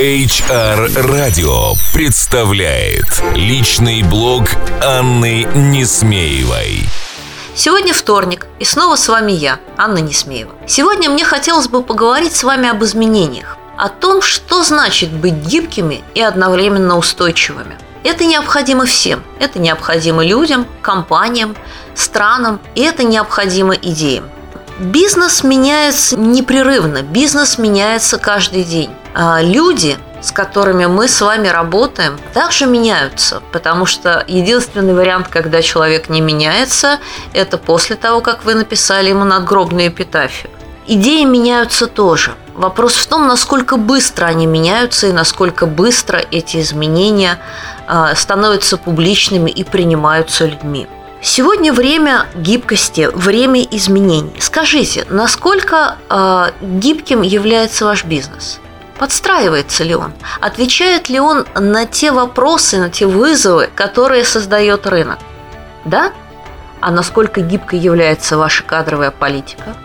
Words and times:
HR 0.00 0.94
Radio 1.10 1.74
представляет 1.92 3.04
личный 3.34 4.02
блог 4.02 4.44
Анны 4.82 5.46
Несмеевой. 5.54 6.88
Сегодня 7.54 7.92
вторник, 7.92 8.46
и 8.58 8.64
снова 8.64 8.96
с 8.96 9.06
вами 9.08 9.32
я, 9.32 9.60
Анна 9.76 9.98
Несмеева. 9.98 10.52
Сегодня 10.66 11.10
мне 11.10 11.22
хотелось 11.22 11.68
бы 11.68 11.82
поговорить 11.82 12.34
с 12.34 12.44
вами 12.44 12.70
об 12.70 12.82
изменениях, 12.82 13.58
о 13.76 13.90
том, 13.90 14.22
что 14.22 14.62
значит 14.62 15.10
быть 15.10 15.34
гибкими 15.34 16.02
и 16.14 16.22
одновременно 16.22 16.96
устойчивыми. 16.96 17.76
Это 18.02 18.24
необходимо 18.24 18.86
всем. 18.86 19.22
Это 19.38 19.58
необходимо 19.58 20.24
людям, 20.24 20.66
компаниям, 20.80 21.54
странам, 21.94 22.58
и 22.74 22.80
это 22.80 23.02
необходимо 23.04 23.74
идеям. 23.74 24.30
Бизнес 24.80 25.44
меняется 25.44 26.18
непрерывно, 26.18 27.02
бизнес 27.02 27.58
меняется 27.58 28.16
каждый 28.16 28.64
день. 28.64 28.88
А 29.14 29.42
люди, 29.42 29.98
с 30.22 30.32
которыми 30.32 30.86
мы 30.86 31.06
с 31.06 31.20
вами 31.20 31.48
работаем, 31.48 32.18
также 32.32 32.64
меняются, 32.64 33.42
потому 33.52 33.84
что 33.84 34.24
единственный 34.26 34.94
вариант, 34.94 35.28
когда 35.28 35.60
человек 35.60 36.08
не 36.08 36.22
меняется, 36.22 36.98
это 37.34 37.58
после 37.58 37.94
того, 37.96 38.22
как 38.22 38.46
вы 38.46 38.54
написали 38.54 39.10
ему 39.10 39.24
надгробную 39.24 39.88
эпитафию. 39.88 40.50
Идеи 40.86 41.24
меняются 41.24 41.86
тоже. 41.86 42.32
Вопрос 42.54 42.94
в 42.94 43.06
том, 43.06 43.28
насколько 43.28 43.76
быстро 43.76 44.24
они 44.24 44.46
меняются 44.46 45.08
и 45.08 45.12
насколько 45.12 45.66
быстро 45.66 46.16
эти 46.30 46.58
изменения 46.58 47.38
а, 47.86 48.14
становятся 48.14 48.78
публичными 48.78 49.50
и 49.50 49.62
принимаются 49.62 50.46
людьми. 50.46 50.86
Сегодня 51.22 51.70
время 51.74 52.28
гибкости, 52.34 53.10
время 53.12 53.62
изменений. 53.62 54.32
Скажите, 54.40 55.04
насколько 55.10 55.98
э, 56.08 56.46
гибким 56.62 57.20
является 57.20 57.84
ваш 57.84 58.06
бизнес? 58.06 58.58
Подстраивается 58.98 59.84
ли 59.84 59.94
он? 59.94 60.12
Отвечает 60.40 61.10
ли 61.10 61.20
он 61.20 61.44
на 61.54 61.84
те 61.84 62.10
вопросы, 62.10 62.78
на 62.78 62.88
те 62.88 63.04
вызовы, 63.04 63.68
которые 63.74 64.24
создает 64.24 64.86
рынок? 64.86 65.18
Да? 65.84 66.12
А 66.80 66.90
насколько 66.90 67.42
гибкой 67.42 67.80
является 67.80 68.38
ваша 68.38 68.62
кадровая 68.62 69.10
политика? 69.10 69.76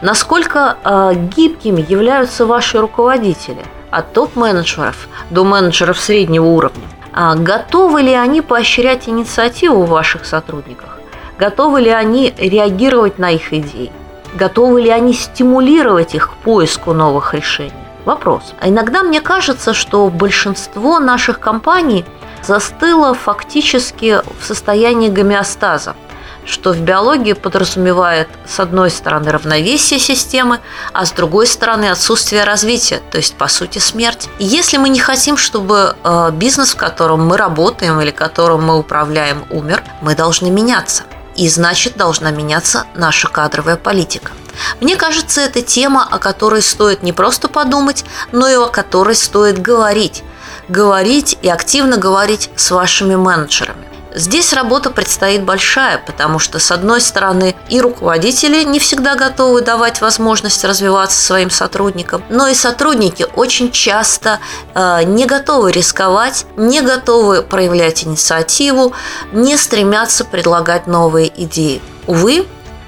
Насколько 0.00 0.78
э, 0.82 1.12
гибкими 1.36 1.84
являются 1.86 2.46
ваши 2.46 2.78
руководители? 2.78 3.62
От 3.90 4.14
топ-менеджеров 4.14 5.08
до 5.28 5.44
менеджеров 5.44 6.00
среднего 6.00 6.46
уровня. 6.46 6.88
А 7.20 7.34
готовы 7.34 8.02
ли 8.02 8.12
они 8.12 8.42
поощрять 8.42 9.08
инициативу 9.08 9.82
в 9.82 9.88
ваших 9.88 10.24
сотрудниках? 10.24 11.00
Готовы 11.36 11.80
ли 11.80 11.90
они 11.90 12.32
реагировать 12.38 13.18
на 13.18 13.32
их 13.32 13.52
идеи? 13.52 13.90
Готовы 14.34 14.82
ли 14.82 14.90
они 14.90 15.12
стимулировать 15.12 16.14
их 16.14 16.30
к 16.30 16.34
поиску 16.34 16.92
новых 16.92 17.34
решений? 17.34 17.72
Вопрос. 18.04 18.54
А 18.60 18.68
иногда 18.68 19.02
мне 19.02 19.20
кажется, 19.20 19.74
что 19.74 20.08
большинство 20.10 21.00
наших 21.00 21.40
компаний 21.40 22.04
застыло 22.44 23.14
фактически 23.14 24.20
в 24.40 24.44
состоянии 24.44 25.08
гомеостаза– 25.08 25.96
что 26.48 26.72
в 26.72 26.80
биологии 26.80 27.34
подразумевает 27.34 28.28
с 28.48 28.58
одной 28.58 28.90
стороны 28.90 29.30
равновесие 29.30 30.00
системы, 30.00 30.60
а 30.92 31.04
с 31.04 31.12
другой 31.12 31.46
стороны 31.46 31.90
отсутствие 31.90 32.44
развития, 32.44 33.00
то 33.10 33.18
есть 33.18 33.34
по 33.34 33.48
сути 33.48 33.78
смерть. 33.78 34.28
И 34.38 34.44
если 34.44 34.78
мы 34.78 34.88
не 34.88 34.98
хотим, 34.98 35.36
чтобы 35.36 35.94
э, 36.02 36.30
бизнес, 36.32 36.72
в 36.72 36.76
котором 36.76 37.26
мы 37.26 37.36
работаем 37.36 38.00
или 38.00 38.10
которым 38.10 38.64
мы 38.64 38.78
управляем, 38.78 39.44
умер, 39.50 39.84
мы 40.00 40.14
должны 40.14 40.50
меняться. 40.50 41.04
И 41.36 41.48
значит 41.48 41.96
должна 41.96 42.30
меняться 42.30 42.86
наша 42.96 43.28
кадровая 43.28 43.76
политика. 43.76 44.32
Мне 44.80 44.96
кажется, 44.96 45.40
это 45.42 45.62
тема, 45.62 46.06
о 46.10 46.18
которой 46.18 46.62
стоит 46.62 47.02
не 47.02 47.12
просто 47.12 47.48
подумать, 47.48 48.04
но 48.32 48.48
и 48.48 48.56
о 48.56 48.66
которой 48.66 49.14
стоит 49.14 49.60
говорить. 49.60 50.24
Говорить 50.68 51.38
и 51.42 51.48
активно 51.48 51.96
говорить 51.96 52.50
с 52.56 52.70
вашими 52.70 53.14
менеджерами. 53.14 53.84
Здесь 54.14 54.52
работа 54.52 54.90
предстоит 54.90 55.44
большая, 55.44 55.98
потому 55.98 56.38
что, 56.38 56.58
с 56.58 56.70
одной 56.70 57.00
стороны, 57.00 57.54
и 57.68 57.80
руководители 57.80 58.64
не 58.64 58.78
всегда 58.78 59.14
готовы 59.16 59.60
давать 59.60 60.00
возможность 60.00 60.64
развиваться 60.64 61.20
своим 61.20 61.50
сотрудникам, 61.50 62.22
но 62.30 62.48
и 62.48 62.54
сотрудники 62.54 63.26
очень 63.36 63.70
часто 63.70 64.40
э, 64.74 65.02
не 65.04 65.26
готовы 65.26 65.72
рисковать, 65.72 66.46
не 66.56 66.80
готовы 66.80 67.42
проявлять 67.42 68.04
инициативу, 68.04 68.92
не 69.32 69.56
стремятся 69.56 70.24
предлагать 70.24 70.86
новые 70.86 71.30
идеи. 71.44 71.82
Увы, 72.06 72.46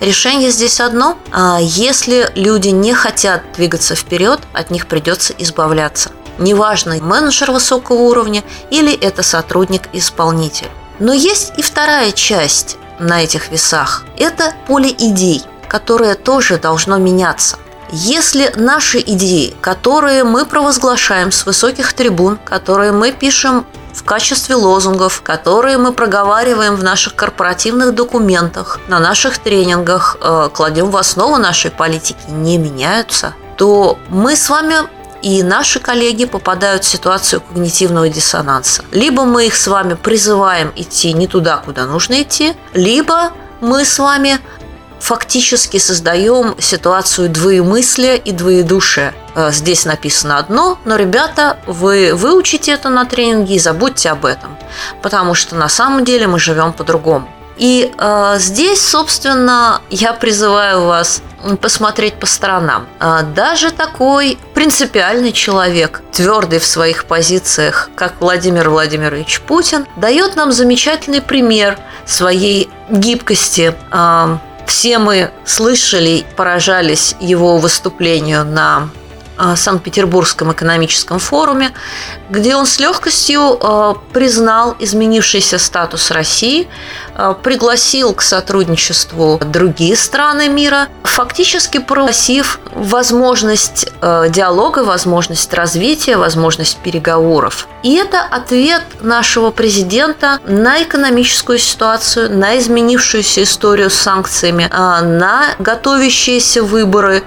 Решение 0.00 0.50
здесь 0.50 0.80
одно. 0.80 1.16
А 1.30 1.60
если 1.60 2.28
люди 2.34 2.70
не 2.70 2.92
хотят 2.92 3.42
двигаться 3.54 3.94
вперед, 3.94 4.40
от 4.52 4.72
них 4.72 4.88
придется 4.88 5.32
избавляться. 5.38 6.10
Неважно, 6.38 6.96
менеджер 7.00 7.52
высокого 7.52 7.98
уровня 7.98 8.42
или 8.70 8.92
это 8.92 9.22
сотрудник-исполнитель. 9.22 10.70
Но 11.02 11.12
есть 11.12 11.54
и 11.56 11.62
вторая 11.62 12.12
часть 12.12 12.78
на 13.00 13.24
этих 13.24 13.50
весах. 13.50 14.04
Это 14.16 14.54
поле 14.68 14.88
идей, 14.90 15.42
которое 15.66 16.14
тоже 16.14 16.58
должно 16.58 16.96
меняться. 16.98 17.56
Если 17.90 18.52
наши 18.54 19.00
идеи, 19.00 19.52
которые 19.60 20.22
мы 20.22 20.46
провозглашаем 20.46 21.32
с 21.32 21.44
высоких 21.44 21.92
трибун, 21.92 22.38
которые 22.44 22.92
мы 22.92 23.10
пишем 23.10 23.66
в 23.92 24.04
качестве 24.04 24.54
лозунгов, 24.54 25.22
которые 25.22 25.76
мы 25.76 25.92
проговариваем 25.92 26.76
в 26.76 26.84
наших 26.84 27.16
корпоративных 27.16 27.96
документах, 27.96 28.78
на 28.86 29.00
наших 29.00 29.38
тренингах, 29.38 30.16
э, 30.20 30.50
кладем 30.54 30.90
в 30.90 30.96
основу 30.96 31.36
нашей 31.36 31.72
политики, 31.72 32.20
не 32.28 32.58
меняются, 32.58 33.34
то 33.56 33.98
мы 34.08 34.36
с 34.36 34.48
вами 34.48 34.76
и 35.22 35.42
наши 35.42 35.80
коллеги 35.80 36.24
попадают 36.24 36.84
в 36.84 36.88
ситуацию 36.88 37.40
когнитивного 37.40 38.08
диссонанса. 38.08 38.84
Либо 38.90 39.24
мы 39.24 39.46
их 39.46 39.56
с 39.56 39.66
вами 39.66 39.94
призываем 39.94 40.72
идти 40.76 41.12
не 41.12 41.26
туда, 41.26 41.58
куда 41.58 41.86
нужно 41.86 42.22
идти, 42.22 42.54
либо 42.74 43.32
мы 43.60 43.84
с 43.84 43.98
вами 43.98 44.40
фактически 45.02 45.78
создаем 45.78 46.54
ситуацию 46.58 47.28
двоемыслия 47.28 48.16
и 48.16 48.30
двоедушия. 48.32 49.14
Э, 49.34 49.50
здесь 49.52 49.84
написано 49.84 50.38
одно, 50.38 50.78
но, 50.84 50.96
ребята, 50.96 51.58
вы 51.66 52.14
выучите 52.14 52.72
это 52.72 52.88
на 52.88 53.04
тренинге 53.04 53.56
и 53.56 53.58
забудьте 53.58 54.10
об 54.10 54.24
этом, 54.24 54.56
потому 55.02 55.34
что 55.34 55.56
на 55.56 55.68
самом 55.68 56.04
деле 56.04 56.28
мы 56.28 56.38
живем 56.38 56.72
по-другому. 56.72 57.28
И 57.56 57.92
э, 57.96 58.36
здесь, 58.38 58.80
собственно, 58.80 59.80
я 59.90 60.12
призываю 60.12 60.82
вас 60.82 61.22
посмотреть 61.60 62.14
по 62.14 62.26
сторонам. 62.26 62.86
Э, 63.00 63.22
даже 63.34 63.70
такой 63.70 64.38
принципиальный 64.54 65.32
человек, 65.32 66.02
твердый 66.12 66.58
в 66.58 66.66
своих 66.66 67.04
позициях, 67.04 67.90
как 67.94 68.14
Владимир 68.20 68.70
Владимирович 68.70 69.40
Путин, 69.40 69.86
дает 69.96 70.36
нам 70.36 70.52
замечательный 70.52 71.20
пример 71.20 71.78
своей 72.06 72.68
гибкости. 72.90 73.74
Э, 73.90 74.38
все 74.66 74.98
мы 74.98 75.30
слышали, 75.44 76.24
поражались 76.36 77.16
его 77.20 77.58
выступлению 77.58 78.44
на 78.44 78.88
Санкт-Петербургском 79.56 80.52
экономическом 80.52 81.18
форуме, 81.18 81.72
где 82.30 82.54
он 82.56 82.66
с 82.66 82.78
легкостью 82.78 83.58
э, 83.60 83.94
признал 84.12 84.76
изменившийся 84.78 85.58
статус 85.58 86.10
России, 86.10 86.68
э, 87.14 87.34
пригласил 87.42 88.14
к 88.14 88.22
сотрудничеству 88.22 89.40
другие 89.44 89.96
страны 89.96 90.48
мира, 90.48 90.88
фактически 91.02 91.78
пригласив 91.78 92.60
возможность 92.74 93.86
диалога, 94.00 94.80
возможность 94.80 95.52
развития, 95.52 96.16
возможность 96.16 96.78
переговоров. 96.78 97.68
И 97.82 97.94
это 97.96 98.20
ответ 98.22 98.82
нашего 99.00 99.50
президента 99.50 100.38
на 100.46 100.82
экономическую 100.82 101.58
ситуацию, 101.58 102.36
на 102.36 102.58
изменившуюся 102.58 103.42
историю 103.42 103.90
с 103.90 103.94
санкциями, 103.94 104.68
на 104.72 105.54
готовящиеся 105.58 106.62
выборы, 106.62 107.24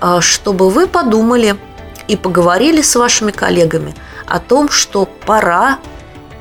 э, 0.00 0.20
чтобы 0.20 0.70
вы 0.70 0.86
подумали 0.86 1.56
и 2.08 2.16
поговорили 2.16 2.80
с 2.80 2.96
вашими 2.96 3.30
коллегами 3.30 3.94
о 4.26 4.40
том, 4.40 4.70
что 4.70 5.06
пора 5.26 5.78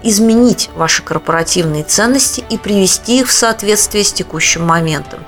изменить 0.01 0.69
ваши 0.75 1.03
корпоративные 1.03 1.83
ценности 1.83 2.43
и 2.49 2.57
привести 2.57 3.19
их 3.19 3.27
в 3.27 3.33
соответствие 3.33 4.03
с 4.03 4.13
текущим 4.13 4.65
моментом 4.65 5.19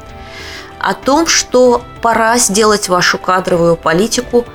о 0.86 0.94
том, 0.94 1.26
что 1.26 1.82
пора 2.02 2.38
сделать 2.38 2.90
вашу 2.90 3.18
кадровую 3.18 3.76
политику 3.76 4.46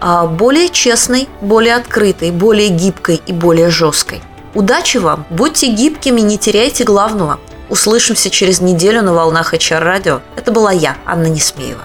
а, 0.00 0.26
более 0.26 0.68
честной, 0.68 1.28
более 1.40 1.76
открытой, 1.76 2.32
более 2.32 2.68
гибкой 2.68 3.22
и 3.26 3.32
более 3.32 3.70
жесткой. 3.70 4.20
Удачи 4.54 4.96
вам! 4.98 5.24
Будьте 5.30 5.68
гибкими, 5.68 6.20
не 6.20 6.36
теряйте 6.36 6.82
главного. 6.82 7.38
Услышимся 7.68 8.28
через 8.28 8.60
неделю 8.60 9.02
на 9.02 9.14
волнах 9.14 9.54
HR 9.54 9.78
радио. 9.78 10.20
Это 10.36 10.50
была 10.50 10.72
я, 10.72 10.96
Анна 11.06 11.26
Несмеева. 11.26 11.84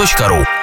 podfm.ru 0.00 0.59